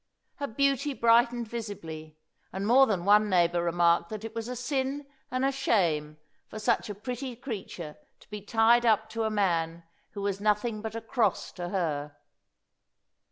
Her 0.37 0.47
beauty 0.47 0.95
brightened 0.95 1.47
visibly, 1.47 2.17
and 2.51 2.65
more 2.65 2.87
than 2.87 3.05
one 3.05 3.29
neighbour 3.29 3.61
remarked 3.61 4.09
that 4.09 4.23
it 4.25 4.33
was 4.33 4.47
a 4.47 4.55
sin 4.55 5.05
and 5.29 5.45
a 5.45 5.51
shame 5.51 6.17
for 6.49 6.57
such 6.57 6.89
a 6.89 6.95
pretty 6.95 7.35
creature 7.35 7.97
to 8.19 8.29
be 8.31 8.41
tied 8.41 8.83
up 8.83 9.11
to 9.11 9.25
a 9.25 9.29
man 9.29 9.83
who 10.13 10.23
was 10.23 10.41
nothing 10.41 10.81
but 10.81 10.95
a 10.95 11.01
cross 11.01 11.51
to 11.51 11.69
her. 11.69 12.17